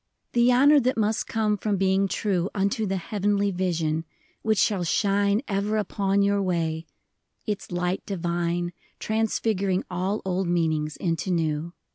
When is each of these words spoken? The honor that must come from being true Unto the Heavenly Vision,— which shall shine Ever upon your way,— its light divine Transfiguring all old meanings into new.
The 0.31 0.51
honor 0.51 0.79
that 0.79 0.97
must 0.97 1.27
come 1.27 1.57
from 1.57 1.77
being 1.77 2.07
true 2.07 2.49
Unto 2.55 2.87
the 2.87 2.97
Heavenly 2.97 3.51
Vision,— 3.51 4.03
which 4.41 4.57
shall 4.57 4.83
shine 4.83 5.43
Ever 5.47 5.77
upon 5.77 6.23
your 6.23 6.41
way,— 6.41 6.87
its 7.45 7.71
light 7.71 8.03
divine 8.07 8.73
Transfiguring 8.97 9.83
all 9.91 10.23
old 10.25 10.47
meanings 10.47 10.97
into 10.97 11.29
new. 11.29 11.73